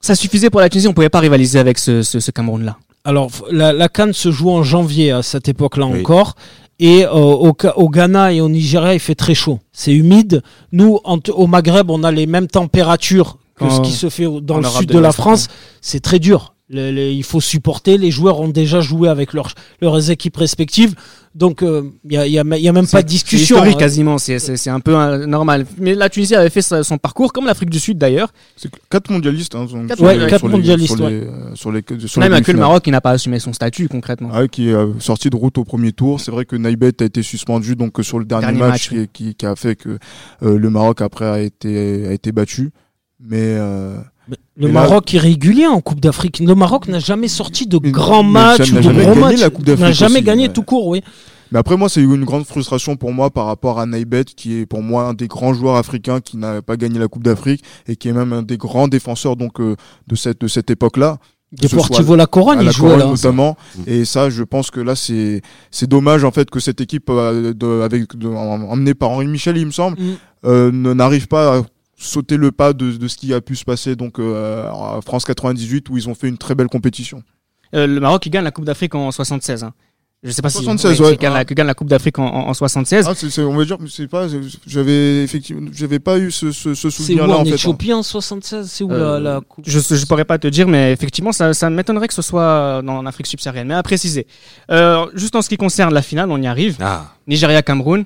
[0.01, 2.77] ça suffisait pour la Tunisie, on pouvait pas rivaliser avec ce, ce, ce Cameroun-là.
[3.05, 6.01] Alors, la, la Cannes se joue en janvier à cette époque-là Oui.
[6.01, 6.35] encore.
[6.79, 9.61] Et euh, au, Ghana et au Nigeria, il fait très chaud.
[9.72, 10.42] C'est humide.
[10.72, 14.59] Nous, en au Maghreb, on a les mêmes températures que ce qui se fait dans
[14.59, 15.48] le sud de de la France.
[15.81, 16.55] C'est très dur.
[16.68, 17.98] Le- le- il faut supporter.
[17.98, 20.94] Les joueurs ont déjà joué avec leurs, leurs équipes respectives.
[21.35, 23.12] Donc, euh, il y, a, il y a- il y a même pas de C'est
[23.14, 23.57] discussion.
[23.57, 23.79] historique hein.
[23.79, 25.66] quasiment, c'est- c'est c'est un peu euh, normal.
[25.79, 28.33] Mais la Tunisie avait fait son parcours, comme l'Afrique du Sud d'ailleurs.
[28.57, 31.11] C'est quatre mondialistes hein, sont- Quatre sur ouais, les- quatre sur les- mondialistes, sur ouais.
[31.11, 32.59] les, euh, sur les sur Même les avec que le.
[32.59, 34.31] Maroc qui n'a pas assumé son statut concrètement.
[34.33, 36.20] Ah Ouais, qui est euh, sorti de route au premier tour.
[36.20, 39.09] C'est vrai que Naïbet a été suspendu donc euh, sur le dernier, Dernier match, match,
[39.12, 39.98] qui, qui, qui a fait que
[40.42, 42.70] euh, le Maroc après a été a été battu.
[43.20, 44.37] Mais euh, Le
[44.68, 46.38] Et là- Maroc est régulier en Coupe d'Afrique.
[46.40, 49.40] Le Maroc n'a jamais sorti de grands matchs ou de jamais gros gagné matchs.
[49.40, 50.52] la Coupe Il n'a jamais aussi, gagné ouais.
[50.52, 51.02] tout court, oui.
[51.50, 54.66] Mais après, moi, c'est une grande frustration pour moi par rapport à Naïbet, qui est
[54.66, 57.96] pour moi un des grands joueurs africains qui n'a pas gagné la Coupe d'Afrique et
[57.96, 61.18] qui est même un des grands défenseurs donc euh, de cette de cette époque-là.
[61.61, 63.11] Deportivo La Corogne, à il la jouait Corogne là.
[63.11, 63.56] notamment.
[63.76, 63.82] Mm.
[63.87, 67.52] Et ça, je pense que là, c'est c'est dommage en fait que cette équipe euh,
[67.52, 70.04] de, avec de- em- emmenée par Henri Michel, il me semble, Mm.
[70.46, 71.62] euh, ne- n'arrive pas à
[72.02, 75.24] sauter le pas de, de ce qui a pu se passer donc euh, à France
[75.24, 77.22] 98 où ils ont fait une très belle compétition.
[77.74, 79.64] Euh, le Maroc il gagne la Coupe d'Afrique en 76.
[79.64, 79.72] hein.
[80.24, 81.16] Je sais pas 76, si ouais.
[81.16, 83.08] gagne, la, gagne la Coupe d'Afrique en, en, en 76.
[83.08, 84.28] Ah, on va dire, que c'est pas,
[84.68, 87.50] j'avais effectivement, j'avais pas eu ce, ce, ce C'est où souvenir-là en en fait.
[87.50, 87.54] hein.
[87.54, 90.68] Éthiopie en 76 C'est où Euh, la, la coupe Je je pourrais pas te dire,
[90.68, 93.66] mais effectivement, ça, ça m'étonnerait que ce soit dans l'Afrique subsaharienne.
[93.66, 94.28] Mais à préciser.
[94.70, 96.76] Euh, juste en ce qui concerne la finale, on y arrive.
[96.80, 98.04] Ah, Nigeria-Cameroun.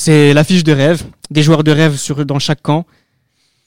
[0.00, 1.02] C'est l'affiche de rêve.
[1.28, 2.86] Des joueurs de rêve sur, dans chaque camp.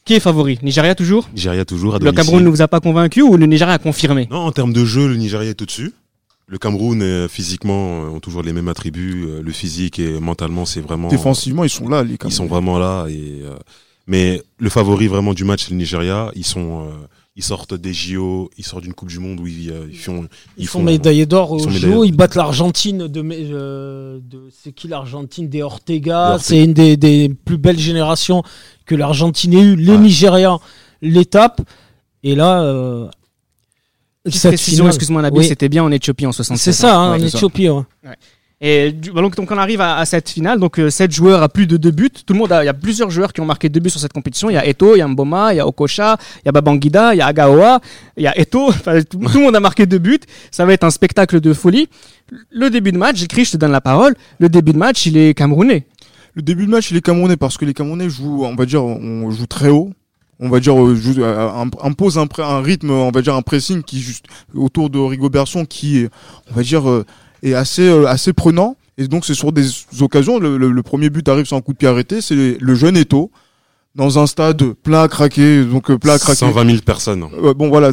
[0.05, 0.59] Qui est favori?
[0.63, 1.29] Nigeria toujours?
[1.35, 2.09] Nigeria toujours à Le.
[2.13, 4.29] Cameroun ne vous a pas convaincu ou le Nigeria a confirmé?
[4.31, 5.91] Non, en termes de jeu, le Nigeria est au-dessus.
[6.47, 9.25] Le Cameroun, euh, physiquement, euh, ont toujours les mêmes attributs.
[9.27, 11.09] Euh, Le physique et mentalement, c'est vraiment.
[11.09, 13.07] Défensivement, ils sont là, les Ils sont vraiment là.
[13.09, 13.57] Et, euh,
[14.07, 16.31] mais le favori vraiment du match, c'est le Nigeria.
[16.35, 16.91] Ils sont, euh,
[17.35, 20.27] ils sortent des JO, ils sortent d'une Coupe du Monde où ils, euh, ils font,
[20.57, 24.73] Ils sont médaillés d'or ils au sont JO, ils battent l'Argentine de, euh, de c'est
[24.73, 28.43] qui l'Argentine des Ortega, c'est une des, des plus belles générations
[28.85, 29.75] que l'Argentine ait eu.
[29.75, 29.97] Les Ouais.
[29.97, 30.59] Nigérians
[31.01, 31.61] l'étape
[32.23, 33.07] et là euh,
[34.27, 35.45] cette précision, excuse-moi Nabil, Oui.
[35.47, 36.61] c'était bien en Éthiopie en 76.
[36.75, 37.27] C'est ça, hein, Ouais, en.
[37.27, 37.69] Éthiopie.
[37.69, 37.83] ouais.
[38.63, 41.49] Et du- donc, donc on arrive à, à cette finale, donc euh, 7 joueurs à
[41.49, 42.09] plus de 2 buts.
[42.25, 43.99] Tout le monde a, il y a plusieurs joueurs qui ont marqué 2 buts sur
[43.99, 44.51] cette compétition.
[44.51, 46.51] Il y a Eto, il y a Mboma, il y a Okosha, il y a
[46.51, 47.79] Babangida, il y a Agaoa,
[48.17, 48.67] il y a Eto.
[48.69, 50.19] Enfin, tout, le monde a marqué 2 buts.
[50.51, 51.89] Ça va être un spectacle de folie.
[52.51, 54.15] Le début de match, j'écris, je te donne la parole.
[54.39, 55.87] Le début de match, il est camerounais.
[56.35, 59.29] Le début de match, les Camerounais, parce que les Camerounais jouent, on va dire, on
[59.31, 59.91] joue très haut.
[60.39, 63.83] On va dire, euh, euh, im- impose un, un rythme, on va dire, un pressing
[63.83, 66.09] qui juste autour de Rigobertson qui, est,
[66.49, 67.03] on va dire,
[67.43, 68.75] est assez, euh, assez prenant.
[68.97, 69.65] Et donc, c'est sur des
[70.01, 70.37] occasions.
[70.39, 72.21] Le, le- le premier but arrive sur un coup de pied arrêté.
[72.21, 73.31] C'est le jeune Eto
[73.93, 75.65] dans un stade plein à craquer.
[75.65, 76.37] Donc, euh, plein à craquer.
[76.39, 77.25] 120 000 personnes.
[77.43, 77.91] Euh, bon voilà,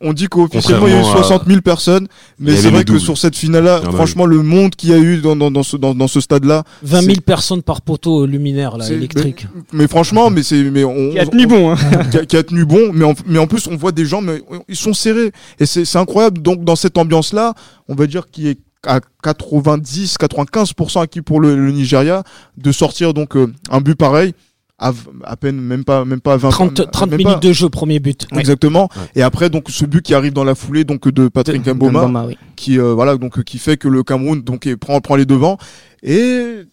[0.00, 2.84] on dit qu'officiellement il y a eu Contrairement à- 60 000 personnes, mais c'est vrai
[2.84, 5.76] que sur cette finale-là, franchement le monde qu'il y a eu dans, dans, dans ce,
[5.76, 9.46] dans, dans ce stade-là, 20 000 C'est- personnes par poteau luminaire là, électrique.
[9.74, 11.76] mais franchement, mais c'est mais on, Qui a tenu bon, hein.
[12.10, 14.22] qui, a, qui a tenu bon, mais en, mais en plus on voit des gens,
[14.22, 16.40] mais ils sont serrés et c'est c'est incroyable.
[16.40, 17.52] Donc dans cette ambiance-là,
[17.88, 22.22] on va dire qu'il est à 90-95% acquis pour le, le Nigeria
[22.56, 24.34] de sortir donc euh, un but pareil
[24.78, 24.92] à,
[25.40, 27.40] peine même pas même pas à 20 30, 30 même minutes pas.
[27.40, 28.26] de jeu, premier but.
[28.36, 28.90] Exactement.
[28.94, 29.02] Ouais.
[29.14, 32.00] Et après donc ce but qui arrive dans la foulée donc de Patrick De- Mboma
[32.02, 32.36] Mboma, oui.
[32.56, 35.56] qui euh, voilà donc qui fait que le Cameroun donc est- prend prend les devants
[36.02, 36.64] et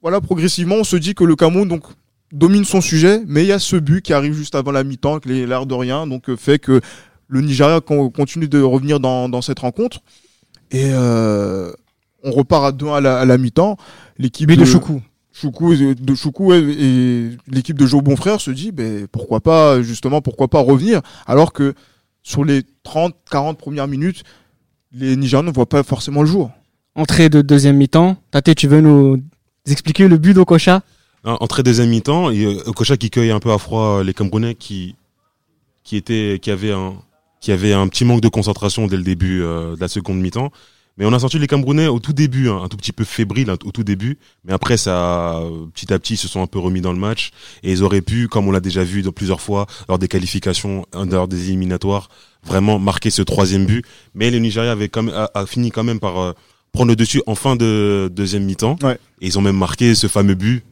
[0.00, 1.82] voilà progressivement on se dit que le Cameroun donc
[2.32, 5.18] domine son sujet mais il y a ce but qui arrive juste avant la mi-temps
[5.20, 6.80] que l'air de rien donc euh, fait que
[7.28, 9.98] le Nigeria con- continue de revenir dans, dans cette rencontre
[10.70, 11.72] et euh,
[12.22, 13.76] on repart à 2 à la, à la mi-temps
[14.18, 15.02] l'équipe de Choukou.
[15.32, 19.80] Choukou et- de Choukou et, et l'équipe de Joe Bonfrère se dit ben pourquoi pas
[19.82, 21.00] justement pourquoi pas revenir?
[21.26, 21.74] Alors que
[22.22, 24.22] sur les 30 40 premières minutes
[24.92, 26.50] les Nigérians ne voient pas forcément le jour.
[26.96, 28.16] Entrée de deuxième mi-temps.
[28.32, 29.22] Tate, tu veux nous
[29.66, 30.82] expliquer le but d'Okosha
[31.24, 34.96] En- Entrée deuxième mi-temps, et Okocha qui cueille un peu à froid les Camerounais qui,
[35.84, 36.94] qui, étaient, qui, avaient un,
[37.40, 40.50] qui avaient un petit manque de concentration dès le début euh, de la seconde mi-temps.
[40.98, 43.48] Mais on a senti les Camerounais au tout début, hein, un tout petit peu fébriles
[43.48, 44.18] hein, au tout début.
[44.44, 46.98] Mais après, ça, euh, petit à petit, ils se sont un peu remis dans le
[46.98, 47.30] match.
[47.62, 50.84] Et ils auraient pu, comme on l'a déjà vu dans plusieurs fois, lors des qualifications,
[50.92, 52.10] lors des éliminatoires,
[52.44, 53.84] vraiment marquer ce troisième but.
[54.14, 56.32] Mais le Nigeria avait quand même, a, a fini quand même par euh,
[56.72, 58.76] prendre le dessus en fin de deuxième mi-temps.
[58.82, 58.98] Ouais.
[59.22, 60.64] Et ils ont même marqué ce fameux but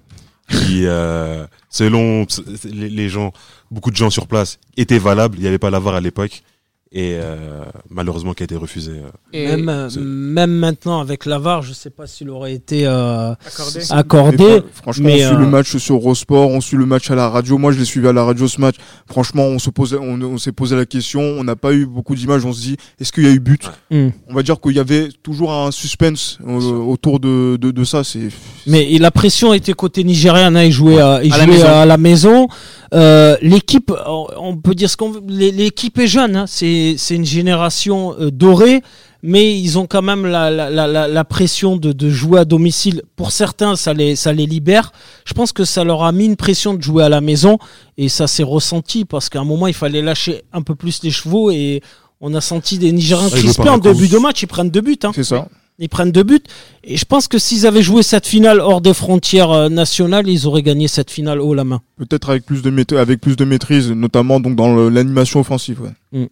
[0.49, 2.27] qui, euh, selon
[2.65, 3.33] les, gens,
[3.71, 5.37] beaucoup de gens sur place, était valable.
[5.39, 6.43] Il n'y avait pas la VAR à l'époque.
[6.91, 8.93] Et euh, malheureusement, qui a été refusé.
[8.93, 9.11] euh.
[9.35, 13.81] Et Même, euh, même maintenant avec l'avare, je sais pas s'il aurait été euh, accordé.
[13.91, 14.37] accordé.
[14.39, 17.15] Mais fr- franchement, mais, on suit le match sur Eurosport, on suit le match à
[17.15, 17.59] la radio.
[17.59, 18.77] Moi, je l'ai suivi à la radio ce match.
[19.07, 21.21] Franchement, on se posait, on, on s'est posé la question.
[21.21, 22.47] On n'a pas eu beaucoup d'images.
[22.47, 23.69] On se dit, est-ce qu'il y a eu but?
[23.91, 24.09] Hmm.
[24.27, 28.03] On va dire qu'il y avait toujours un suspense euh, autour de, de, de ça.
[28.03, 28.29] C'est
[28.67, 31.53] Mais et la pression était côté nigérien, hein, il jouait, à, il À la jouait
[31.55, 31.67] maison.
[31.69, 32.49] à la maison.
[32.95, 37.15] Euh, l'équipe, on peut dire ce qu'on veut, l'é- l'équipe est jeune, hein, c'est c'est
[37.17, 38.83] une génération euh, dorée,
[39.23, 42.45] mais ils ont quand même la, la, la, la- la pression de, de jouer à
[42.45, 43.03] domicile.
[43.17, 44.93] Pour certains, ça les, ça les libère.
[45.25, 47.59] Je pense que ça leur a mis une pression de jouer à la maison,
[47.97, 51.11] et ça s'est ressenti parce qu'à un moment, il fallait lâcher un peu plus les
[51.11, 51.83] chevaux, et
[52.21, 54.99] on a senti des Nigériens crispés en début de match, ils prennent deux buts.
[55.05, 55.13] Hein.
[55.15, 55.49] c'est ça.
[55.81, 56.43] Ils prennent deux buts.
[56.83, 60.45] Et je pense que s'ils avaient joué cette finale hors des frontières euh, nationales, ils
[60.49, 61.81] auraient gagné cette finale haut la main.
[61.97, 65.81] Peut-être avec plus de maîtrise, avec plus de maîtrise, notamment donc dans l'animation offensive.
[66.13, 66.29] Ouais.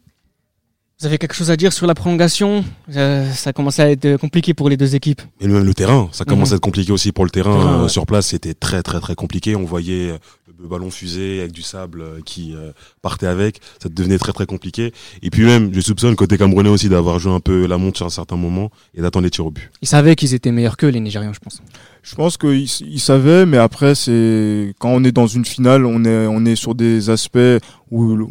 [0.98, 2.64] Vous avez quelque chose à dire sur la prolongation?
[2.94, 5.20] Euh, Ça a commencé à être compliqué pour les deux équipes.
[5.42, 6.54] Et même le terrain, ça commence Mhm.
[6.54, 7.52] à être compliqué aussi pour le terrain.
[7.58, 7.88] Terrain, Euh, ouais.
[7.90, 9.54] Sur place, c'était très très très compliqué.
[9.56, 10.18] On voyait euh,
[10.58, 12.54] le ballon fusé avec du sable euh, qui
[13.02, 13.60] partait avec.
[13.82, 14.94] Ça devenait très très compliqué.
[15.22, 18.06] Et puis même, je soupçonne côté camerounais aussi d'avoir joué un peu la montre sur
[18.06, 19.70] un certain moment et d'attendre les tirs au but.
[19.82, 21.60] Ils savaient qu'ils étaient meilleurs que les Nigérians, je pense.
[22.02, 26.06] Je pense qu'ils ils savaient, mais après, c'est quand on est dans une finale, on
[26.06, 27.38] est, on est sur des aspects
[27.90, 28.30] où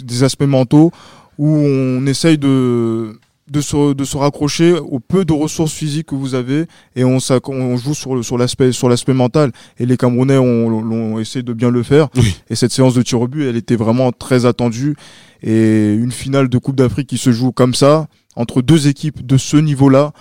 [0.00, 0.90] des aspects mentaux
[1.38, 3.18] où on essaye de
[3.50, 7.18] de se, de se raccrocher au peu de ressources physiques que vous avez et on,
[7.18, 9.52] ça, on joue sur, sur l'aspect sur l'aspect mental.
[9.78, 12.08] Et les Camerounais ont, essayé de bien le faire.
[12.50, 14.96] Et cette séance de tir au but elle était vraiment très attendue.
[15.42, 19.36] Et une finale de Coupe d'Afrique qui se joue comme ça entre deux équipes de
[19.36, 20.12] ce niveau-là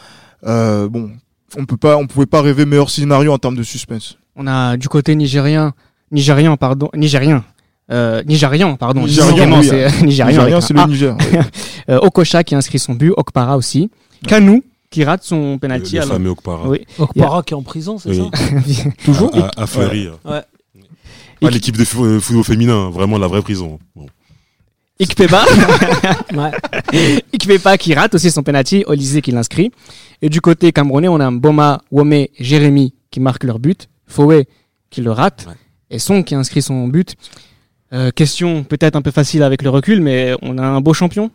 [0.45, 1.11] euh, bon
[1.57, 4.17] on peut pas on pouvait pas rêver meilleur scénario en termes de suspense.
[4.35, 5.73] On a du côté nigérien
[6.11, 7.43] nigérien pardon nigérien
[7.89, 9.01] euh, Nigérian, pardon.
[9.05, 10.61] Nigérian, c'est euh, Nigérian.
[10.61, 11.15] c'est le Niger.
[11.89, 13.89] euh, Okocha qui inscrit son but, Okpara aussi.
[14.27, 15.95] Kanou qui rate son penalty.
[15.95, 16.67] Le, le fameux Okpara.
[16.67, 16.85] Oui.
[16.97, 18.23] Okpara qui est en prison, c'est ça
[19.05, 19.31] Toujours.
[19.35, 20.09] À, à, Fleury.
[20.25, 20.41] Ouais.
[21.41, 21.51] ouais.
[21.51, 23.79] L'équipe de football féminin, vraiment la vraie prison.
[23.95, 24.07] Bon.
[24.99, 25.45] Ikpeba.
[26.33, 27.21] ouais.
[27.33, 29.71] Ikpeba qui rate aussi son penalty, Olysée qui l'inscrit.
[30.21, 34.47] Et du côté camerounais, on a Boma, Wome, Jérémy qui marquent leur but, Foué
[34.89, 35.53] qui le rate, ouais.
[35.91, 37.15] et Son qui inscrit son but.
[37.93, 41.31] Euh, question peut-être un peu facile avec le recul, mais on a un beau champion.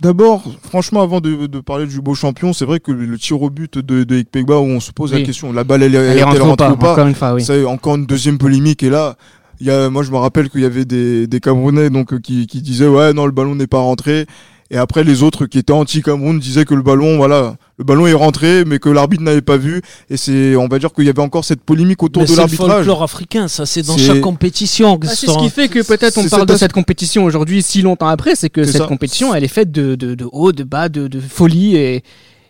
[0.00, 3.50] D'abord, franchement, avant de, de, parler du beau champion, c'est vrai que le, tir au
[3.50, 6.22] but de, de Ekpegba, où on se pose la question, la balle elle, elle, elle,
[6.22, 7.42] rentre, rentre, ou pas, encore une fois, oui.
[7.42, 8.84] C'est encore une deuxième polémique.
[8.84, 9.16] Et là,
[9.60, 12.46] il y a, moi je me rappelle qu'il y avait des, des Camerounais donc qui,
[12.46, 14.26] qui disaient ouais non le ballon n'est pas rentré.
[14.70, 18.12] Et après, les autres qui étaient anti-Cameroun disaient que le ballon, voilà, le ballon est
[18.12, 19.80] rentré, mais que l'arbitre n'avait pas vu.
[20.10, 22.68] Et c'est, on va dire qu'il y avait encore cette polémique autour de l'arbitrage.
[22.68, 24.98] C'est le folklore africain, ça, c'est dans chaque compétition.
[25.02, 28.08] Ah, c'est ce qui fait que peut-être on parle de cette compétition aujourd'hui si longtemps
[28.08, 28.86] après, c'est que cette ça.
[28.86, 32.02] compétition, elle est faite de, de, de haut, de bas, de, de folie et,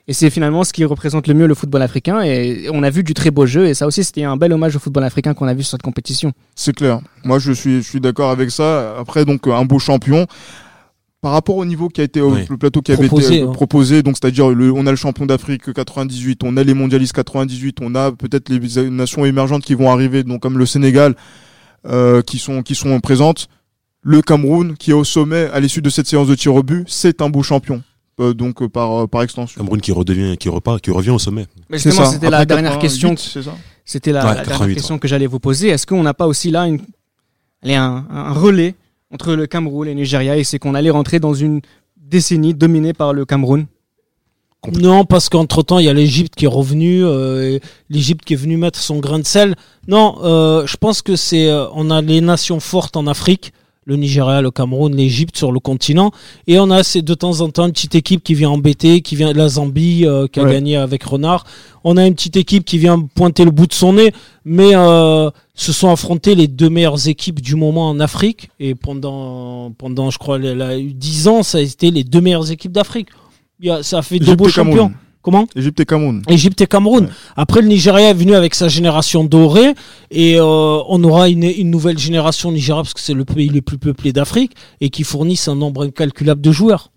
[0.08, 2.22] et c'est finalement ce qui représente le mieux le football africain.
[2.22, 3.66] Et on a vu du très beau jeu.
[3.66, 5.82] Et ça aussi, c'était un bel hommage au football africain qu'on a vu sur cette
[5.82, 6.32] compétition.
[6.54, 7.00] C'est clair.
[7.24, 8.96] Moi, je suis, je suis d'accord avec ça.
[8.98, 10.26] Après, donc, un beau champion
[11.20, 12.44] par rapport au niveau qui a été oui.
[12.48, 13.52] le plateau qui proposé, avait été hein.
[13.52, 17.94] proposé donc c'est-à-dire on a le champion d'Afrique 98 on a les mondialistes 98 on
[17.94, 21.16] a peut-être les nations émergentes qui vont arriver donc comme le Sénégal
[21.86, 23.48] euh, qui sont qui sont présentes.
[24.02, 26.84] Le Cameroun qui est au sommet à l'issue de cette séance de tir au but
[26.88, 27.82] c'est un beau champion
[28.20, 29.58] euh, donc euh, par par extension.
[29.60, 31.46] Cameroun qui redevient qui repart qui revient au sommet.
[31.68, 33.16] Mais justement c'était la dernière question
[33.84, 35.68] c'était la, ouais, la dernière question que j'allais vous poser.
[35.68, 36.80] Est-ce qu'on n'a pas aussi là une
[37.62, 38.74] allez, un, un relais
[39.10, 41.60] entre le Cameroun et Nigeria et c'est qu'on allait rentrer dans une
[41.96, 43.66] décennie dominée par le Cameroun
[44.72, 47.58] non, parce qu'entre temps, il y a l'Égypte qui est revenue, euh,
[47.90, 49.54] l'Égypte qui est venue mettre son grain de sel.
[49.86, 53.52] Non, euh, je pense que c'est, euh, on a les nations fortes en Afrique,
[53.88, 56.12] le Nigeria, le Cameroun, l'Égypte sur le continent,
[56.46, 59.32] et on a de temps en temps une petite équipe qui vient embêter, qui vient
[59.32, 60.52] de la Zambie, euh, qui a Ouais.
[60.52, 61.44] gagné avec Renard.
[61.84, 64.12] On a une petite équipe qui vient pointer le bout de son nez,
[64.44, 69.72] mais euh, se sont affrontés les deux meilleures équipes du moment en Afrique, et pendant,
[69.78, 73.08] pendant je crois, la- la- dix ans, ça a été les deux meilleures équipes d'Afrique.
[73.68, 74.92] A- Ça a fait deux beaux Cameroun.
[75.28, 77.04] Comment Égypte et Cameroun Égypte et Cameroun.
[77.04, 77.10] Ouais.
[77.36, 79.74] Après, le Nigeria est venu avec sa génération dorée
[80.10, 80.42] et euh,
[80.88, 84.14] on aura une, une nouvelle génération Nigeria parce que c'est le pays le plus peuplé
[84.14, 86.90] d'Afrique et qui fournissent un nombre incalculable de joueurs.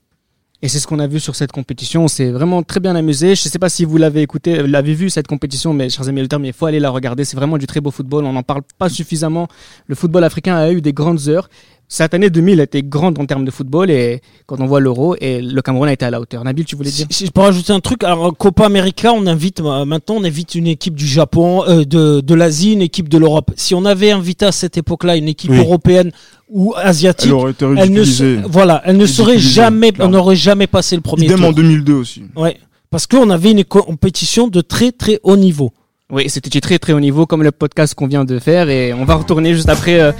[0.61, 2.05] Et c'est ce qu'on a vu sur cette compétition.
[2.05, 3.35] On s'est vraiment très bien amusé.
[3.35, 6.07] Je ne sais pas si vous l'avez écouté, euh, l'avez vu cette compétition, mais chers
[6.07, 7.25] amis auditeurs, mais il faut aller la regarder.
[7.25, 8.23] C'est vraiment du très beau football.
[8.23, 9.49] On n'en parle pas suffisamment.
[9.87, 11.49] Le football africain a eu des grandes heures.
[11.93, 15.17] Cette année 2000 a été grande en termes de football et quand on voit l'euro
[15.19, 16.41] et le Cameroun a été à la hauteur.
[16.45, 19.27] Nabil, tu voulais dire Si, si je peux rajouter un truc, alors Copa América, on
[19.27, 23.09] invite euh, maintenant on invite une équipe du Japon, euh, de, de l'Asie, une équipe
[23.09, 23.51] de l'Europe.
[23.57, 25.57] Si on avait invité à cette époque-là une équipe Oui.
[25.57, 26.13] européenne
[26.49, 30.07] ou asiatique, elle aurait été elle ne, ridiculisée se- voilà, elle ne serait jamais, on
[30.07, 31.47] n'aurait jamais passé le premier idem tour.
[31.47, 32.55] en 2002 aussi Ouais,
[32.89, 35.73] parce qu'on avait une compétition de très très haut niveau.
[36.11, 38.93] Oui, c'était du très très haut niveau comme le podcast qu'on vient de faire et
[38.93, 40.11] on va retourner juste après euh,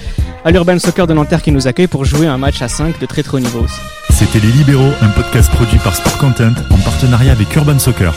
[0.45, 3.05] à l'Urban Soccer de Nanterre qui nous accueille pour jouer un match à 5 de
[3.05, 3.65] très très haut niveau.
[4.09, 8.13] C'était Les Libéraux, un podcast produit par Sport Content en partenariat avec Urban Soccer.